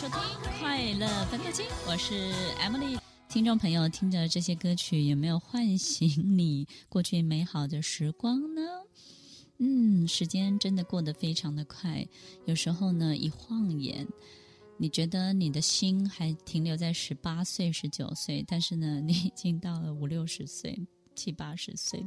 [0.00, 0.20] 收听
[0.60, 2.96] 《快乐分多金》，我是 Emily。
[3.28, 8.60] 听众朋友，听着这些歌曲，有没有唤醒你过去美好的时光呢？
[9.58, 12.06] 嗯，时间真的过得非常的快，
[12.44, 14.06] 有时候呢，一晃眼，
[14.76, 20.78] 你觉得你的心还停留在十八岁、十九岁，但是呢，你已经到了五六十岁、
[21.16, 22.06] 七八十岁。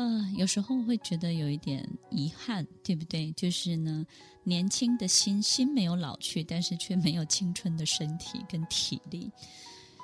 [0.00, 3.30] 呃，有时候会觉得有一点遗憾，对不对？
[3.32, 4.06] 就是呢，
[4.44, 9.30] 年轻的心心没有老去，但是却没有青春的身体跟体力。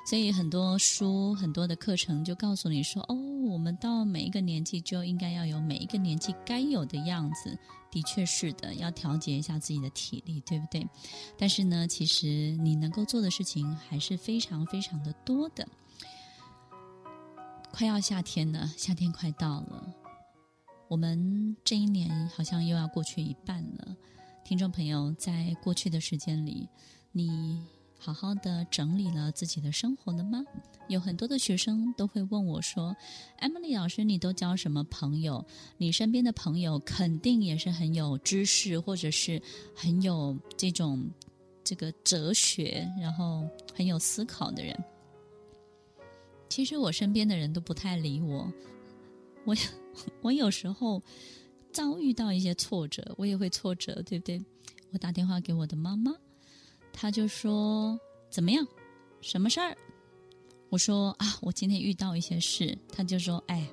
[0.06, 3.14] 所以很多书、很多的课程就告诉你说：“哦，
[3.48, 7.59] 我们到每一个年纪就应该要有每一个年纪该有的样子。”
[7.90, 10.87] 的确是的，要调节一下自己的体力，对不对？
[11.38, 15.66] 但是呢，其实你能够做的事情还是非常非常的多的。
[17.73, 19.85] 快要夏天了，夏天快到了，
[20.88, 23.96] 我们这一年好像又要过去一半了。
[24.45, 26.68] 听众朋友，在过去的时间里，
[27.10, 27.60] 你
[27.98, 30.45] 好好的整理了自己的生活了吗？
[30.87, 32.96] 有很多的学生都会问我说
[33.40, 35.45] ：“Emily 老师，你都交什么朋友？
[35.76, 39.42] 你身边的朋友肯定也是很有知识，或者是
[39.74, 41.10] 很有这种
[41.64, 44.79] 这个哲学，然后很有思考的人。”
[46.48, 48.48] 其实我身边的人都不太理我，
[49.45, 49.57] 我
[50.22, 51.02] 我有时候
[51.72, 54.42] 遭遇到一些挫折，我也会挫折，对不对？
[54.92, 56.14] 我打电话给我的妈妈，
[56.92, 57.98] 她就说
[58.30, 58.66] 怎么样，
[59.20, 59.76] 什么事儿？
[60.68, 63.68] 我说啊，我今天遇到一些事，她就说哎，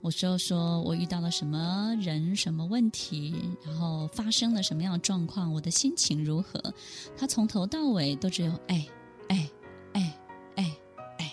[0.00, 6.72] 我就说我遇到了什么人、什么问题，然后发生了什么样的状况，我的心情如何？
[7.16, 8.86] 她从头到尾都只有哎
[9.28, 9.50] 哎
[9.94, 10.18] 哎
[10.56, 10.76] 哎
[11.18, 11.32] 哎。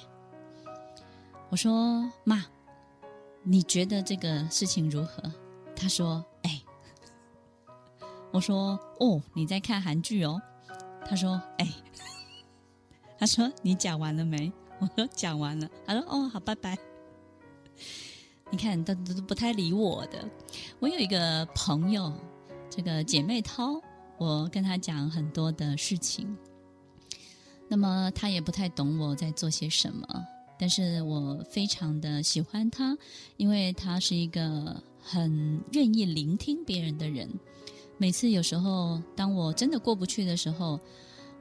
[1.50, 2.46] 我说妈，
[3.50, 5.24] 你觉得这个事情如何？
[5.74, 6.62] 他说：哎。
[8.34, 10.42] 我说哦，你在看韩剧哦。
[11.06, 11.74] 他说：哎。
[13.18, 14.52] 他说：你讲完了没？
[14.80, 15.70] 我说讲完了。
[15.86, 16.78] 他说：哦，好，拜拜。
[18.52, 20.30] 你看，都都不太理我的。
[20.80, 22.12] 我有一个朋友，
[22.70, 23.82] 这个姐妹涛，
[24.18, 26.38] 我跟她讲很多的事情，
[27.70, 30.06] 那么她也不太懂我在做些什么。
[30.60, 32.98] 但是我非常的喜欢他，
[33.38, 37.30] 因为他是一个很愿意聆听别人的人。
[37.98, 40.80] 每次有时候当我真的过不去的时候，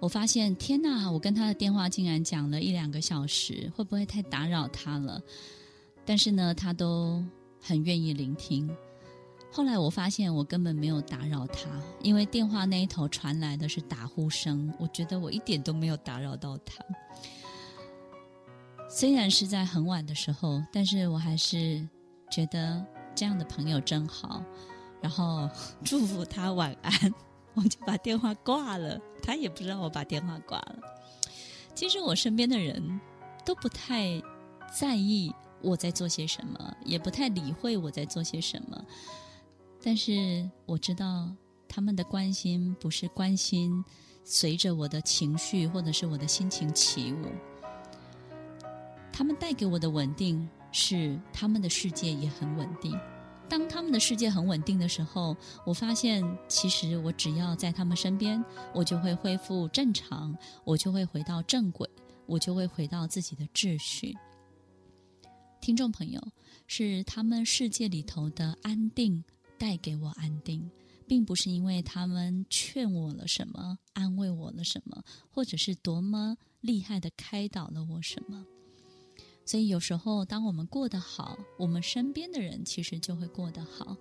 [0.01, 5.23] 我发现天呐，我跟他的电话竟然讲了一两个小时，会不会太打扰他了？
[6.05, 7.25] 但是呢，他都
[7.61, 8.71] 很愿意聆听。
[9.51, 11.69] 后来我发现我根本没有打扰他，
[12.03, 16.85] 因为电话那一头传来的是打呼声，我觉得我一点都没有打扰到他。
[18.99, 21.87] 虽然是在很晚的时候，但是我还是
[22.31, 22.83] 觉得
[23.15, 24.43] 这样的朋友真好，
[25.03, 25.51] 然后
[25.85, 27.15] 祝福他晚安，
[27.53, 28.99] 我就把电话挂了。
[29.23, 30.79] 他也不知道我把电话挂了。
[31.75, 32.99] 其实我身边的人
[33.45, 34.19] 都不太
[34.75, 35.31] 在意
[35.61, 38.83] 我在做些什么，也不太理会我在做些什么。
[39.83, 41.31] 但是我知道
[41.69, 43.85] 他们的关心不是关心
[44.25, 47.27] 随着我的情绪或者是我的心情起舞。
[49.17, 52.95] 他们带给我的稳定，是他们的世界也很稳定。
[53.49, 55.35] 当他们的世界很稳定的时候，
[55.65, 58.45] 我发现其实我只要在他们身边，
[58.75, 61.89] 我就会恢复正常，我就会回到正轨，
[62.27, 64.15] 我就会回到自己的秩序。
[65.63, 66.23] 听众朋友，
[66.67, 69.25] 是他们世界里头的安定
[69.57, 70.71] 带给我安定，
[71.09, 78.45] 并不是因为他们劝我了什么，安慰我了什么，或者是多么厉害的开导了我什么。
[79.47, 83.97] 所以有时候，当我们过得好，我们身边的人其实就会过得好。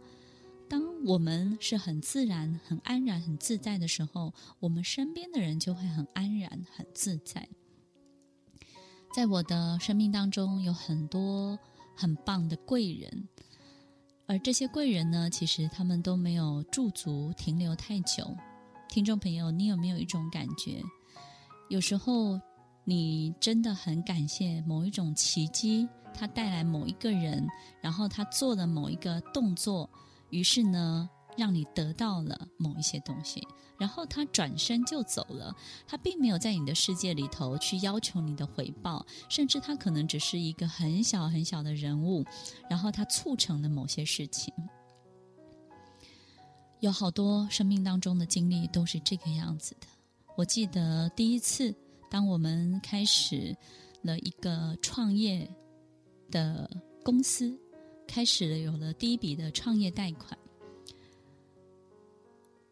[0.67, 7.47] 当我们是很自然、很安然、很自在的时候，我们身边的人就会很安然、很自在。
[9.15, 11.59] 在我的生命当中，有很多
[11.95, 13.29] 很棒的贵人，
[14.25, 18.35] 而这些贵人呢，其实他们都没有驻足停留太久。
[18.89, 20.81] 听众朋友，你有没有一种感觉？
[21.69, 22.41] 有时候。
[22.87, 27.47] 你真的很感谢某一种奇迹，他带来某一个人，
[27.81, 29.89] 然后他做了某一个动作，
[30.29, 33.41] 于是呢，让你得到了某一些东西，
[33.79, 35.51] 然后他转身就走了，
[35.87, 42.23] 他并没有在你的世界里头去要求你的回报，甚至他可能只是一个很小很小的人物，
[42.69, 44.53] 然后他促成了某些事情。
[46.81, 49.87] 有好多生命当中的经历都是这个样子的。
[50.37, 51.75] 我记得第一次。
[52.09, 53.55] 当我们开始
[54.01, 55.49] 了一个创业
[56.31, 56.69] 的
[57.03, 57.57] 公司，
[58.07, 60.37] 开始了有了第一笔的创业贷款，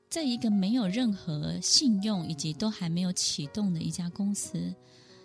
[0.10, 4.74] 在一个没有任何信用以及都还没有启动的一家公司，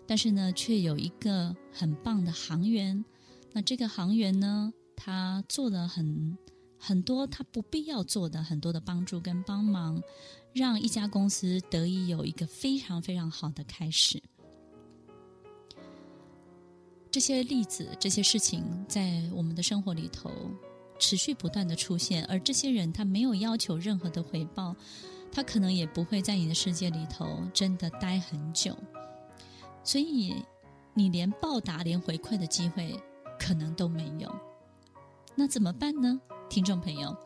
[0.07, 3.05] 但是呢，却有一个很棒的行员。
[3.53, 6.37] 那这个行员呢，他做了很
[6.79, 10.01] 很多他不必要做的很多的帮助跟帮忙，
[10.53, 14.23] 让一家公司得以有一个非常非常好的开始。
[17.11, 20.31] 这些例子，这些事情，在我们的生活里头
[20.99, 24.77] 持续不断的出现，而这些人他没有要求任何的回报，
[25.33, 28.77] 他可能也不会在你的世界里头真的待很久，
[29.83, 30.45] 所以
[30.95, 32.95] 你连报答、连回馈的机会
[33.39, 34.33] 可能都没有。
[35.39, 36.21] 那怎么办呢？
[36.51, 37.17] 听众朋友，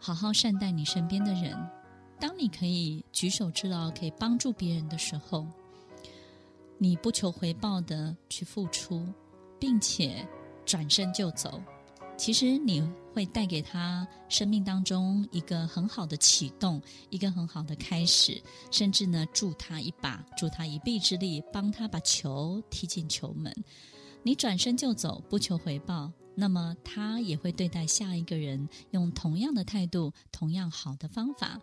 [0.00, 1.54] 好好善待你身边的人，
[2.18, 5.46] 当你可以举手之劳，可以帮助别人的时候。
[6.78, 9.06] 你不求回报的去付出，
[9.60, 10.26] 并且
[10.64, 11.62] 转身就走，
[12.16, 12.80] 其实你
[13.12, 16.80] 会带给他生命当中一个很好的启动，
[17.10, 18.40] 一个很好的开始，
[18.70, 23.54] 甚至呢助他一把，助他一臂之力，帮他把球踢进球门。
[24.22, 31.60] 你转身就走，不求回报，那么他也会对待下一个人用同样的态度，同样好的方法。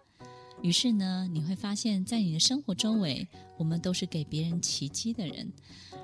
[0.61, 5.51] 于是呢，你会发现在你的生活周围，我们都是给别人奇迹的人，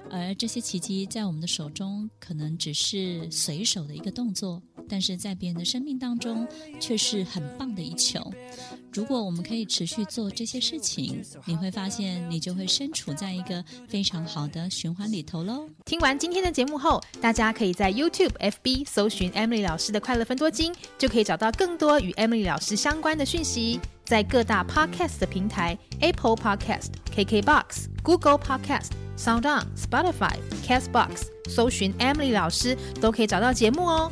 [0.10, 4.62] 而这些奇迹在我们的手中可能只是随手的一个动作，
[4.92, 6.46] 但是在别人的生命当中
[6.78, 8.22] 却是很棒的一球。
[8.92, 15.70] 如果我们可以持续做这些事情，你会发现你就会身处在一个非常好的循环里头喽。
[15.86, 23.80] 听完今天的节目后，大家可以在 YouTube、FB 搜寻 Emily 老师的快乐分多金，就可以找到更多与 Emily 老师相关的讯息。
[24.04, 30.36] 在各大 Podcast 的平台，Apple Podcast、KKBox、Google Podcast、SoundOn、Spotify、
[30.68, 34.12] Castbox，搜寻 Emily 老师都可以找到节目哦。